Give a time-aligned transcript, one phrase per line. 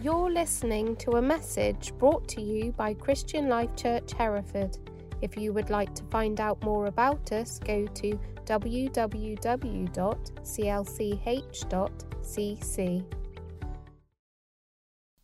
[0.00, 4.78] You're listening to a message brought to you by Christian Life Church Hereford.
[5.22, 9.34] If you would like to find out more about us, go to www.clch.cc.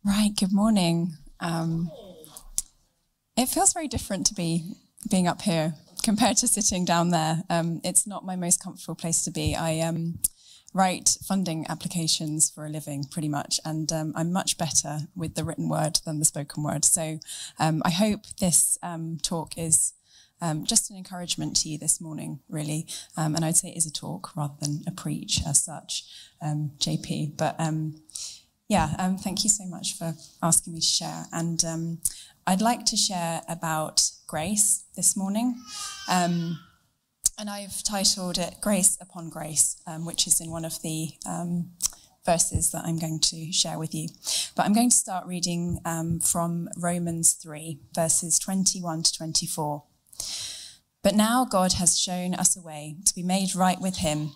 [0.03, 1.13] Right, good morning.
[1.39, 1.89] Um,
[3.37, 4.73] it feels very different to be
[5.09, 7.43] being up here compared to sitting down there.
[7.49, 9.55] Um, it's not my most comfortable place to be.
[9.55, 10.19] I um,
[10.75, 15.45] write funding applications for a living, pretty much, and um, I'm much better with the
[15.45, 16.83] written word than the spoken word.
[16.83, 17.19] So
[17.57, 19.93] um, I hope this um, talk is.
[20.41, 22.87] Um, just an encouragement to you this morning, really.
[23.15, 26.03] Um, and I'd say it is a talk rather than a preach as such,
[26.41, 27.37] um, JP.
[27.37, 27.55] But
[28.67, 31.23] yeah, thank you so much for asking me to share.
[31.31, 31.63] And
[32.45, 35.55] I'd like to share about grace this morning.
[37.37, 41.71] And I've titled it Grace Upon Grace, um, which is in one of the um,
[42.25, 44.07] verses that I'm going to share with you.
[44.55, 49.83] But I'm going to start reading um, from Romans 3, verses 21 to 24.
[51.03, 54.31] But now God has shown us a way to be made right with Him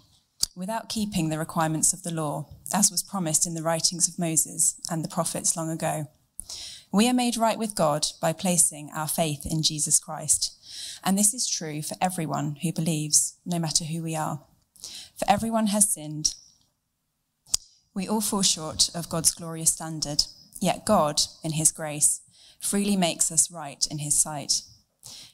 [0.54, 4.76] without keeping the requirements of the law, as was promised in the writings of Moses
[4.92, 6.08] and the prophets long ago.
[6.92, 10.59] We are made right with God by placing our faith in Jesus Christ.
[11.04, 14.42] And this is true for everyone who believes, no matter who we are.
[15.18, 16.36] For everyone has sinned.
[17.94, 20.24] We all fall short of God's glorious standard,
[20.62, 22.22] yet God, in his grace,
[22.60, 24.62] freely makes us right in his sight.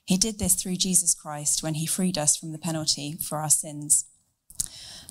[0.06, 3.50] He did this through Jesus Christ when he freed us from the penalty for our
[3.50, 4.06] sins.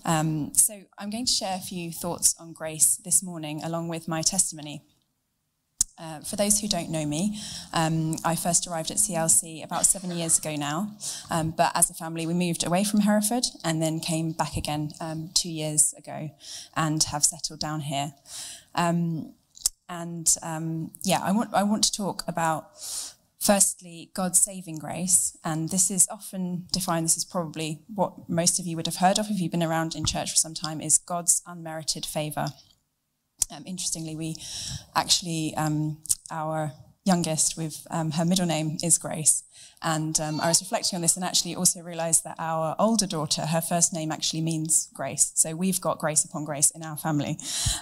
[0.05, 4.07] Um, so I'm going to share a few thoughts on grace this morning, along with
[4.07, 4.83] my testimony.
[5.97, 7.39] Uh, for those who don't know me,
[7.73, 10.91] um, I first arrived at CLC about seven years ago now.
[11.31, 14.91] Um, but as a family, we moved away from Hereford and then came back again
[15.01, 16.31] um, two years ago
[16.77, 18.15] and have settled down here.
[18.75, 19.35] Um,
[19.89, 22.71] and um, yeah, I want, I want to talk about
[23.39, 25.37] firstly God's saving grace.
[25.45, 29.19] And this is often defined, this is probably what most of you would have heard
[29.19, 32.49] of if you've been around in church for some time, is God's unmerited favour.
[33.51, 34.37] Um, interestingly, we
[34.95, 35.99] actually, um,
[36.31, 36.73] our
[37.05, 39.43] youngest with um, her middle name is Grace.
[39.83, 43.43] And um, I was reflecting on this and actually also realized that our older daughter,
[43.43, 45.33] her first name actually means grace.
[45.35, 47.37] So we've got grace upon grace in our family.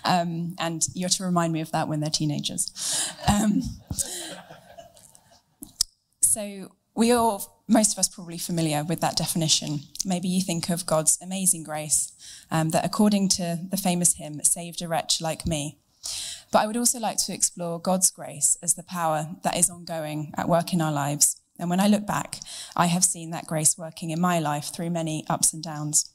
[0.05, 2.73] Um, and you're to remind me of that when they're teenagers.
[3.33, 3.63] Um,
[6.23, 9.81] so we all, most of us probably familiar with that definition.
[10.05, 12.13] Maybe you think of God's amazing grace
[12.51, 15.79] um, that, according to the famous hymn, saved a wretch like me.
[16.51, 20.33] But I would also like to explore God's grace as the power that is ongoing
[20.37, 21.41] at work in our lives.
[21.59, 22.41] And when I look back,
[22.77, 26.13] I have seen that grace working in my life through many ups and downs.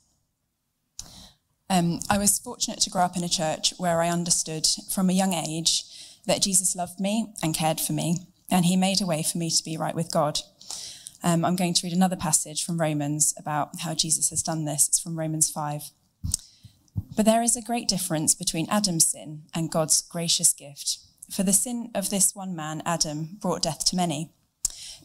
[1.69, 5.13] Um, I was fortunate to grow up in a church where I understood from a
[5.13, 5.83] young age
[6.25, 9.49] that Jesus loved me and cared for me, and he made a way for me
[9.49, 10.39] to be right with God.
[11.27, 14.87] Um, I'm going to read another passage from Romans about how Jesus has done this.
[14.87, 15.89] It's from Romans 5.
[17.17, 20.99] But there is a great difference between Adam's sin and God's gracious gift.
[21.29, 24.31] For the sin of this one man, Adam, brought death to many.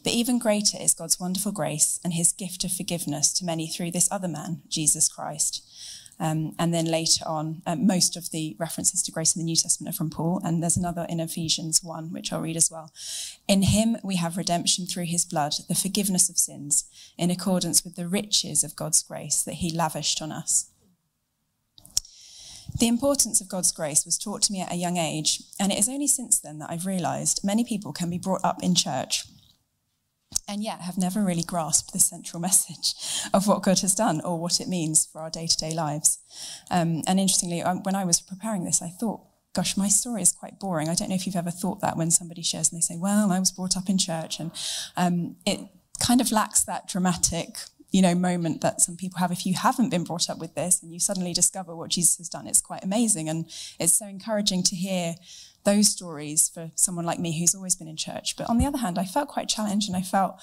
[0.01, 3.91] But even greater is God's wonderful grace and his gift of forgiveness to many through
[3.91, 5.61] this other man, Jesus Christ.
[6.23, 9.57] Um, and then later on, um, most of the references to grace in the New
[9.57, 12.93] Testament are from Paul, and there's another in Ephesians 1, which I'll read as well.
[13.45, 16.85] In him we have redemption through his blood, the forgiveness of sins,
[17.17, 20.69] in accordance with the riches of God's grace that he lavished on us.
[22.79, 25.77] The importance of God's grace was taught to me at a young age, and it
[25.77, 29.25] is only since then that I've realised many people can be brought up in church
[30.47, 32.93] and yet have never really grasped the central message
[33.33, 36.19] of what God has done or what it means for our day to day lives.
[36.69, 39.21] Um, and interestingly, um, when I was preparing this, I thought,
[39.53, 40.89] gosh, my story is quite boring.
[40.89, 43.31] I don't know if you've ever thought that when somebody shares and they say, well,
[43.31, 44.51] I was brought up in church, and
[44.97, 45.59] um, it
[45.99, 47.57] kind of lacks that dramatic
[47.93, 49.31] you know, moment that some people have.
[49.31, 52.27] If you haven't been brought up with this and you suddenly discover what Jesus has
[52.27, 53.29] done, it's quite amazing.
[53.29, 53.45] And
[53.79, 55.15] it's so encouraging to hear
[55.63, 58.35] those stories for someone like me who's always been in church.
[58.35, 60.41] But on the other hand, I felt quite challenged and I felt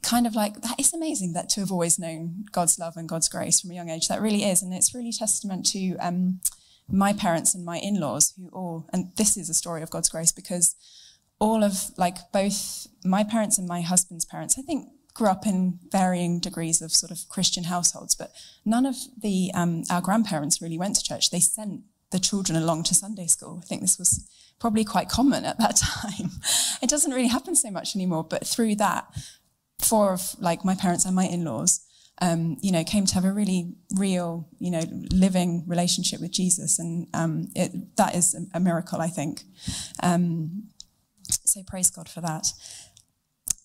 [0.00, 3.28] kind of like that is amazing that to have always known God's love and God's
[3.28, 4.06] grace from a young age.
[4.06, 4.62] That really is.
[4.62, 6.40] And it's really testament to um,
[6.88, 10.08] my parents and my in laws who all, and this is a story of God's
[10.08, 10.76] grace because
[11.40, 15.78] all of like both my parents and my husband's parents, I think grew up in
[15.90, 18.32] varying degrees of sort of Christian households, but
[18.64, 21.30] none of the um, our grandparents really went to church.
[21.30, 23.60] They sent the children along to Sunday school.
[23.62, 24.28] I think this was
[24.60, 26.30] probably quite common at that time.
[26.82, 29.06] it doesn't really happen so much anymore, but through that,
[29.80, 31.80] four of like my parents and my in-laws
[32.20, 34.82] um, you know, came to have a really real, you know,
[35.12, 39.42] living relationship with Jesus, and um, it, that is a, miracle, I think.
[40.02, 40.68] Um,
[41.22, 42.52] so praise God for that.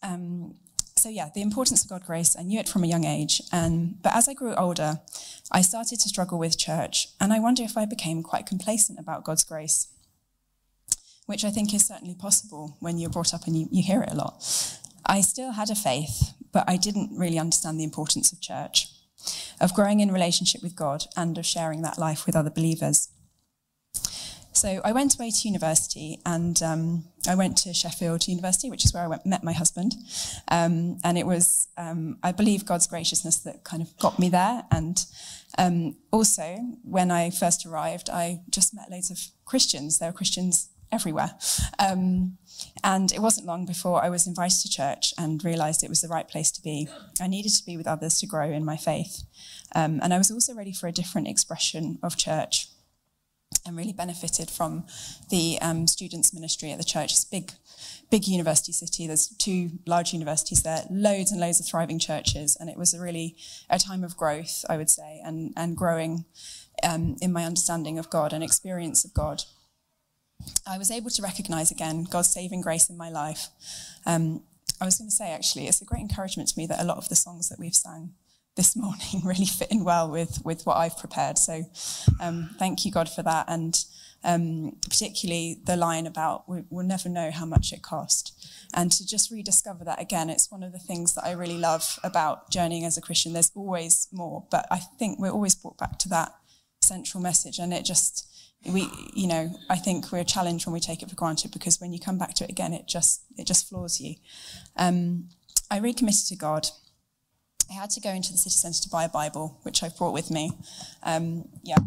[0.01, 0.55] Um,
[0.99, 4.01] so yeah, the importance of God grace, I knew it from a young age, and
[4.01, 4.99] but as I grew older,
[5.51, 9.23] I started to struggle with church, and I wonder if I became quite complacent about
[9.23, 9.87] God's grace,
[11.25, 14.11] which I think is certainly possible when you're brought up and you, you hear it
[14.11, 14.43] a lot.
[15.05, 18.87] I still had a faith, but I didn't really understand the importance of church,
[19.59, 23.08] of growing in relationship with God, and of sharing that life with other believers.
[24.51, 28.93] So I went away to university and um, I went to Sheffield University, which is
[28.93, 29.95] where I went, met my husband.
[30.49, 34.63] Um, and it was, um, I believe, God's graciousness that kind of got me there.
[34.71, 35.05] And
[35.57, 39.99] um, also, when I first arrived, I just met loads of Christians.
[39.99, 41.31] There were Christians everywhere.
[41.77, 42.37] Um,
[42.83, 46.07] and it wasn't long before I was invited to church and realized it was the
[46.07, 46.89] right place to be.
[47.21, 49.23] I needed to be with others to grow in my faith.
[49.75, 52.67] Um, and I was also ready for a different expression of church
[53.65, 54.85] and really benefited from
[55.29, 57.11] the um, students' ministry at the church.
[57.11, 57.51] It's big,
[58.09, 59.07] big university city.
[59.07, 62.57] There's two large universities there, loads and loads of thriving churches.
[62.59, 63.35] And it was a really
[63.69, 66.25] a time of growth, I would say, and, and growing
[66.83, 69.43] um, in my understanding of God and experience of God.
[70.65, 73.47] I was able to recognize again God's saving grace in my life.
[74.05, 74.43] Um,
[74.81, 76.97] I was going to say, actually, it's a great encouragement to me that a lot
[76.97, 78.13] of the songs that we've sung
[78.59, 81.37] this morning really fit in well with, with what I've prepared.
[81.37, 81.63] So
[82.19, 83.45] um, thank you, God, for that.
[83.47, 83.81] And
[84.21, 88.35] um, particularly the line about we, will never know how much it cost.
[88.75, 91.99] And to just rediscover that again, it's one of the things that I really love
[92.03, 93.31] about journeying as a Christian.
[93.31, 96.33] There's always more, but I think we're always brought back to that
[96.81, 97.59] central message.
[97.59, 98.27] And it just,
[98.65, 101.93] we you know i think we're challenged when we take it for granted because when
[101.93, 104.15] you come back to it again it just it just floors you
[104.75, 105.29] um,
[105.71, 106.67] i recommitted to god
[107.69, 110.13] i had to go into the city centre to buy a bible which i've brought
[110.13, 110.51] with me
[111.03, 111.77] um, yeah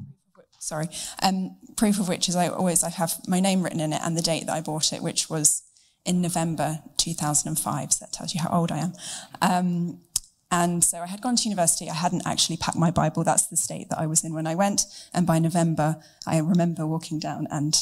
[0.58, 0.88] sorry
[1.22, 4.16] um, proof of which is i always i have my name written in it and
[4.16, 5.62] the date that i bought it which was
[6.04, 8.92] in november 2005 so that tells you how old i am
[9.40, 10.00] um,
[10.52, 11.88] and so I had gone to university.
[11.88, 13.24] I hadn't actually packed my Bible.
[13.24, 14.82] That's the state that I was in when I went.
[15.14, 15.96] And by November,
[16.26, 17.74] I remember walking down and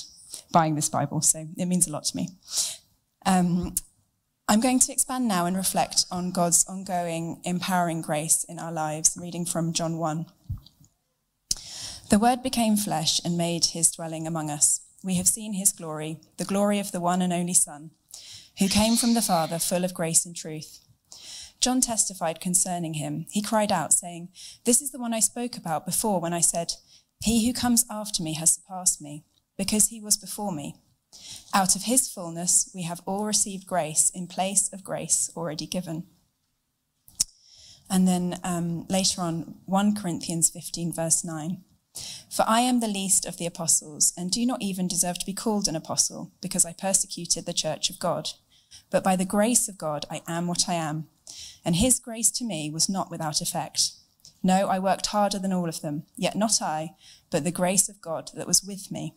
[0.52, 1.20] buying this Bible.
[1.20, 2.28] So it means a lot to me.
[3.26, 3.74] Um,
[4.50, 9.16] I'm going to expand now and reflect on God's ongoing empowering grace in our lives,
[9.16, 10.26] reading from John 1.
[12.10, 14.80] The Word became flesh and made his dwelling among us.
[15.04, 17.92] We have seen his glory, the glory of the one and only Son,
[18.58, 20.80] who came from the Father, full of grace and truth.
[21.60, 23.26] John testified concerning him.
[23.30, 24.30] He cried out, saying,
[24.64, 26.72] This is the one I spoke about before when I said,
[27.22, 29.22] He who comes after me has surpassed me,
[29.56, 30.74] because he was before me.
[31.52, 36.04] Out of his fullness we have all received grace in place of grace already given.
[37.88, 41.64] And then um, later on, 1 Corinthians 15, verse 9.
[42.30, 45.32] For I am the least of the apostles, and do not even deserve to be
[45.32, 48.30] called an apostle, because I persecuted the church of God.
[48.90, 51.08] But by the grace of God, I am what I am
[51.64, 53.92] and his grace to me was not without effect.
[54.42, 56.94] No, I worked harder than all of them, yet not I,
[57.30, 59.14] but the grace of God that was with me.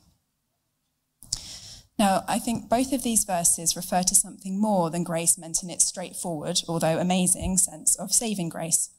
[2.00, 5.70] Now, I think both of these verses refer to something more than grace meant in
[5.70, 8.90] its straightforward, although amazing, sense of saving grace.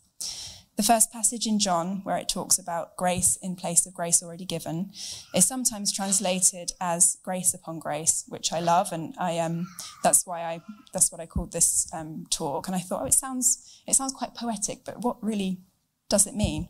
[0.77, 4.45] The first passage in John, where it talks about grace in place of grace already
[4.45, 4.91] given,
[5.33, 9.69] is sometimes translated as grace upon grace, which I love, and I um,
[10.03, 12.67] that's why I that's what I called this um, talk.
[12.67, 15.61] And I thought, oh, it sounds it sounds quite poetic, but what really
[16.15, 16.69] does it mean?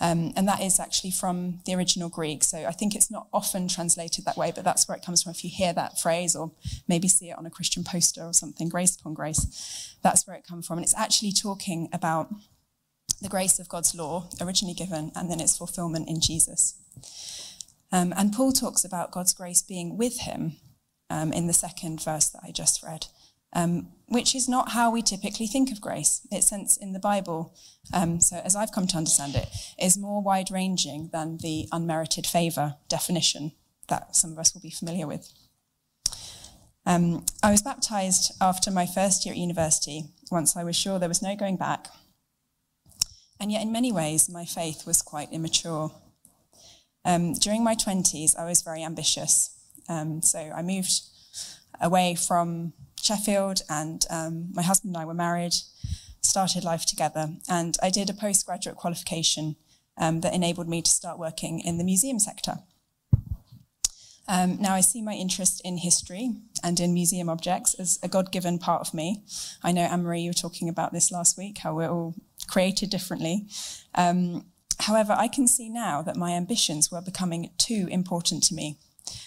[0.00, 2.44] Um, and that is actually from the original Greek.
[2.44, 5.32] So I think it's not often translated that way, but that's where it comes from.
[5.32, 6.52] If you hear that phrase or
[6.86, 10.46] maybe see it on a Christian poster or something, grace upon grace, that's where it
[10.46, 10.78] comes from.
[10.78, 12.32] And it's actually talking about
[13.20, 16.76] the grace of God's law, originally given, and then its fulfillment in Jesus.
[17.90, 20.58] Um, and Paul talks about God's grace being with him
[21.10, 23.08] um, in the second verse that I just read,
[23.54, 26.26] um, which is not how we typically think of grace.
[26.30, 27.54] Its sense in the Bible,
[27.92, 32.26] um, so as I've come to understand it, is more wide ranging than the unmerited
[32.26, 33.52] favour definition
[33.88, 35.32] that some of us will be familiar with.
[36.86, 41.08] Um, I was baptised after my first year at university, once I was sure there
[41.08, 41.88] was no going back
[43.40, 45.90] and yet, in many ways, my faith was quite immature.
[47.04, 49.50] Um, during my 20s, I was very ambitious.
[49.88, 50.92] Um, so I moved
[51.80, 52.72] away from
[53.04, 55.54] Sheffield, and um, my husband and I were married,
[56.22, 57.28] started life together.
[57.48, 59.56] And I did a postgraduate qualification
[59.98, 62.58] um, that enabled me to start working in the museum sector.
[64.26, 66.30] Um, now, I see my interest in history
[66.62, 69.22] and in museum objects as a God given part of me.
[69.62, 72.14] I know, Anne Marie, you were talking about this last week, how we're all
[72.48, 73.46] created differently.
[73.94, 74.46] Um,
[74.80, 78.78] however, I can see now that my ambitions were becoming too important to me,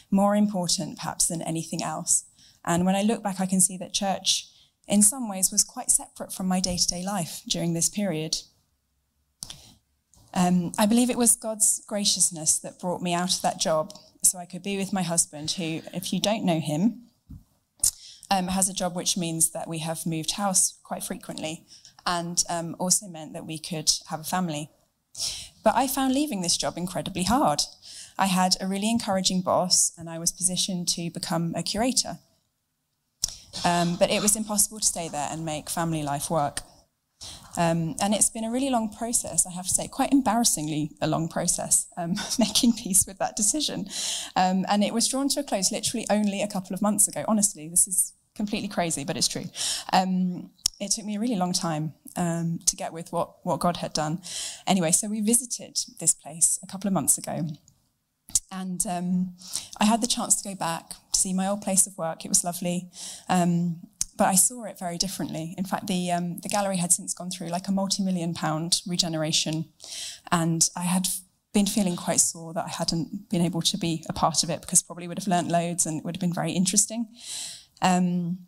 [0.09, 2.23] more important perhaps than anything else.
[2.67, 4.49] And when I look back, I can see that church,
[4.87, 8.37] in some ways, was quite separate from my day to day life during this period.
[10.33, 14.37] Um, I believe it was God's graciousness that brought me out of that job so
[14.37, 17.03] I could be with my husband, who, if you don't know him,
[18.29, 21.65] um, has a job which means that we have moved house quite frequently
[22.05, 24.69] and um, also meant that we could have a family.
[25.63, 27.61] But I found leaving this job incredibly hard.
[28.17, 32.19] I had a really encouraging boss and I was positioned to become a curator.
[33.65, 36.61] Um, but it was impossible to stay there and make family life work.
[37.57, 41.07] Um, and it's been a really long process, I have to say, quite embarrassingly a
[41.07, 43.87] long process, um, making peace with that decision.
[44.35, 47.25] Um, and it was drawn to a close literally only a couple of months ago.
[47.27, 49.45] Honestly, this is completely crazy, but it's true.
[49.91, 53.77] Um, it took me a really long time um, to get with what, what God
[53.77, 54.21] had done.
[54.67, 57.47] Anyway, so we visited this place a couple of months ago.
[58.51, 58.85] And
[59.79, 62.25] I had the chance to go back see my old place of work.
[62.25, 62.89] It was lovely.
[63.27, 63.81] Um,
[64.17, 65.53] but I saw it very differently.
[65.57, 69.65] In fact, the um, the gallery had since gone through like a multi-million pound regeneration,
[70.31, 71.07] and I had
[71.53, 74.61] been feeling quite sore that I hadn't been able to be a part of it
[74.61, 77.07] because probably would have learnt loads and it would have been very interesting.
[77.81, 78.39] Um,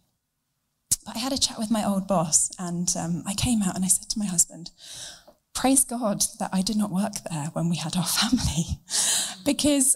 [1.05, 3.85] but I had a chat with my old boss, and um, I came out and
[3.85, 4.71] I said to my husband,
[5.53, 8.79] "Praise God that I did not work there when we had our family,
[9.45, 9.95] because."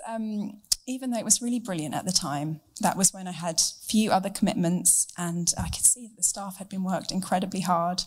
[0.85, 4.11] Even though it was really brilliant at the time, that was when I had few
[4.11, 8.03] other commitments, and I could see that the staff had been worked incredibly hard.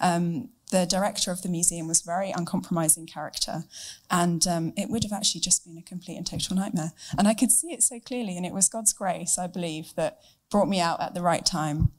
[0.00, 3.64] Um, the director of the museum was very uncompromising character,
[4.10, 6.92] and um, it would have actually just been a complete and total nightmare.
[7.18, 10.20] And I could see it so clearly, and it was God's grace, I believe, that
[10.50, 11.92] brought me out at the right time.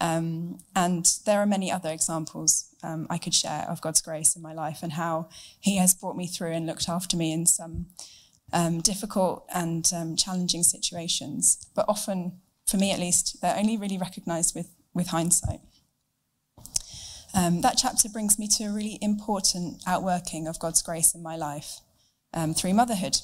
[0.00, 4.42] Um, and there are many other examples um, I could share of God's grace in
[4.42, 5.28] my life and how
[5.60, 7.86] He has brought me through and looked after me in some
[8.52, 13.98] um, difficult and um, challenging situations, but often, for me at least, they're only really
[13.98, 15.60] recognised with, with hindsight.
[17.34, 21.36] Um, that chapter brings me to a really important outworking of God's grace in my
[21.36, 21.80] life
[22.32, 23.18] um, through motherhood.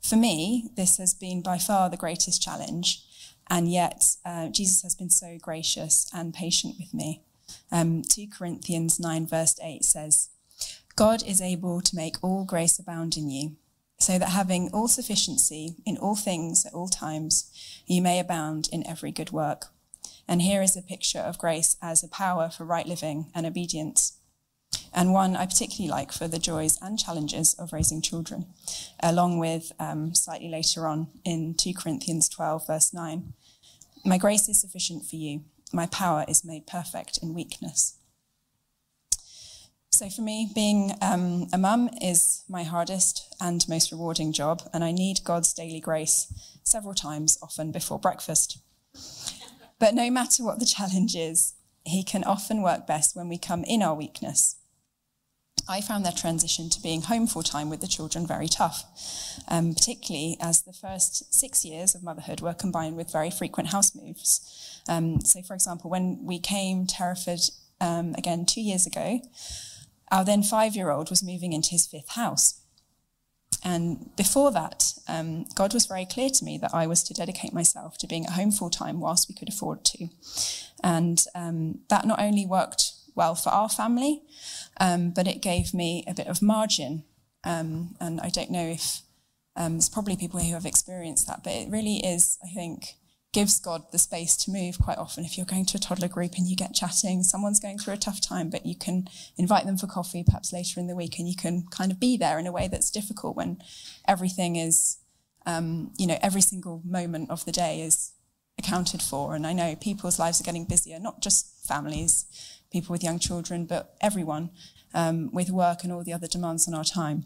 [0.00, 3.02] For me, this has been by far the greatest challenge,
[3.50, 7.22] and yet uh, Jesus has been so gracious and patient with me.
[7.70, 10.28] Um, 2 Corinthians 9, verse 8 says,
[10.94, 13.56] God is able to make all grace abound in you
[14.02, 17.48] so that having all sufficiency in all things at all times,
[17.86, 19.66] you may abound in every good work.
[20.26, 24.18] And here is a picture of grace as a power for right living and obedience,
[24.92, 28.46] and one I particularly like for the joys and challenges of raising children,
[29.00, 33.32] along with um, slightly later on in 2 Corinthians 12, verse 9.
[34.04, 35.42] My grace is sufficient for you,
[35.72, 37.98] my power is made perfect in weakness.
[40.02, 44.82] So, for me, being um, a mum is my hardest and most rewarding job, and
[44.82, 46.26] I need God's daily grace
[46.64, 48.58] several times, often before breakfast.
[49.78, 51.54] But no matter what the challenge is,
[51.84, 54.56] He can often work best when we come in our weakness.
[55.68, 58.82] I found that transition to being home full time with the children very tough,
[59.46, 63.94] um, particularly as the first six years of motherhood were combined with very frequent house
[63.94, 64.80] moves.
[64.88, 67.42] Um, so, for example, when we came to Hereford
[67.80, 69.20] um, again two years ago,
[70.12, 72.60] our then five year old was moving into his fifth house.
[73.64, 77.52] And before that, um, God was very clear to me that I was to dedicate
[77.52, 80.08] myself to being at home full time whilst we could afford to.
[80.82, 84.22] And um, that not only worked well for our family,
[84.80, 87.04] um, but it gave me a bit of margin.
[87.44, 89.02] Um, and I don't know if
[89.56, 92.96] um, there's probably people who have experienced that, but it really is, I think,
[93.32, 95.24] gives God the space to move quite often.
[95.24, 97.98] If you're going to a toddler group and you get chatting, someone's going through a
[97.98, 99.08] tough time, but you can
[99.38, 102.16] invite them for coffee perhaps later in the week and you can kind of be
[102.18, 103.62] there in a way that's difficult when
[104.06, 104.98] everything is,
[105.46, 108.12] um, you know, every single moment of the day is
[108.58, 109.34] accounted for.
[109.34, 112.26] And I know people's lives are getting busier, not just families,
[112.70, 114.50] people with young children, but everyone
[114.92, 117.24] um, with work and all the other demands on our time.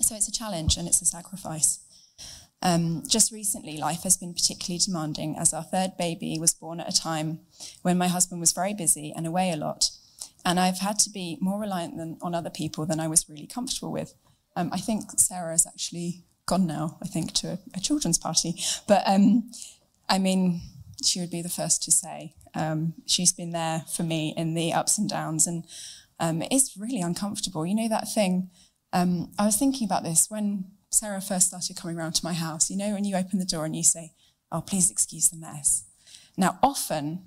[0.00, 1.80] So it's a challenge and it's a sacrifice.
[2.60, 6.92] Um, just recently, life has been particularly demanding as our third baby was born at
[6.92, 7.40] a time
[7.82, 9.90] when my husband was very busy and away a lot.
[10.44, 13.46] And I've had to be more reliant than, on other people than I was really
[13.46, 14.14] comfortable with.
[14.56, 18.54] Um, I think Sarah has actually gone now, I think, to a, a children's party.
[18.86, 19.50] But um,
[20.08, 20.62] I mean,
[21.04, 24.72] she would be the first to say um, she's been there for me in the
[24.72, 25.46] ups and downs.
[25.46, 25.64] And
[26.18, 27.66] um, it's really uncomfortable.
[27.66, 28.50] You know, that thing,
[28.92, 32.70] um, I was thinking about this when Sarah first started coming around to my house,
[32.70, 34.12] you know, when you open the door and you say,
[34.50, 35.84] Oh, please excuse the mess.
[36.36, 37.24] Now, often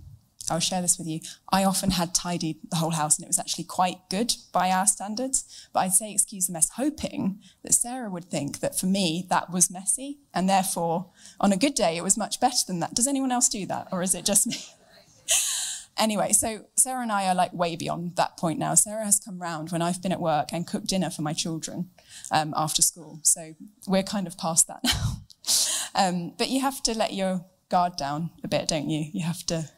[0.49, 1.19] I'll share this with you.
[1.49, 4.87] I often had tidied the whole house and it was actually quite good by our
[4.87, 5.67] standards.
[5.71, 9.51] But I'd say excuse the mess, hoping that Sarah would think that for me that
[9.51, 12.95] was messy and therefore on a good day it was much better than that.
[12.95, 14.57] Does anyone else do that or is it just me?
[16.01, 18.75] anyway, so Sarah and I are like way beyond that point now.
[18.75, 21.89] Sarah has come round when I've been at work and cooked dinner for my children
[22.31, 23.19] um, after school.
[23.23, 23.53] So
[23.87, 25.21] we're kind of past that now.
[25.95, 29.09] um, but you have to let your guard down a bit, don't you?
[29.13, 29.69] You have to.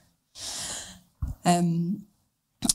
[1.46, 2.04] Um,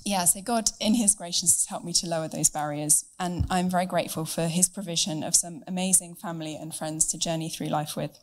[0.04, 3.06] yeah, so God, in His graciousness, has helped me to lower those barriers.
[3.18, 7.48] And I'm very grateful for His provision of some amazing family and friends to journey
[7.48, 8.18] through life with.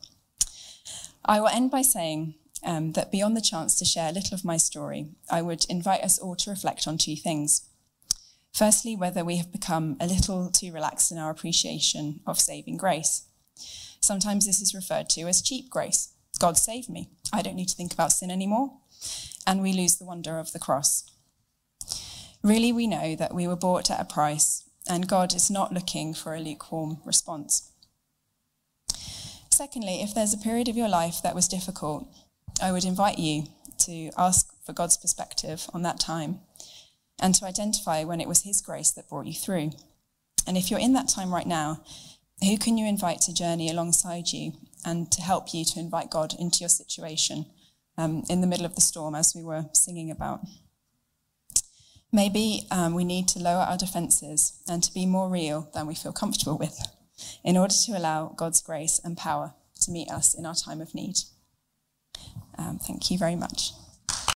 [1.23, 4.45] I will end by saying um, that beyond the chance to share a little of
[4.45, 7.67] my story, I would invite us all to reflect on two things.
[8.53, 13.23] Firstly, whether we have become a little too relaxed in our appreciation of saving grace.
[13.99, 16.13] Sometimes this is referred to as cheap grace.
[16.39, 17.09] God saved me.
[17.33, 18.71] I don't need to think about sin anymore.
[19.45, 21.11] And we lose the wonder of the cross.
[22.43, 26.13] Really, we know that we were bought at a price, and God is not looking
[26.13, 27.71] for a lukewarm response.
[29.49, 32.07] Secondly, if there's a period of your life that was difficult,
[32.61, 33.47] I would invite you
[33.79, 36.39] to ask for God's perspective on that time
[37.19, 39.71] and to identify when it was His grace that brought you through.
[40.47, 41.83] And if you're in that time right now,
[42.41, 44.53] who can you invite to journey alongside you
[44.85, 47.45] and to help you to invite God into your situation
[47.97, 50.41] um, in the middle of the storm, as we were singing about?
[52.11, 55.95] Maybe um, we need to lower our defenses and to be more real than we
[55.95, 56.79] feel comfortable with
[57.43, 60.95] in order to allow God's grace and power to meet us in our time of
[60.95, 61.15] need.
[62.57, 63.71] Um, thank you very much.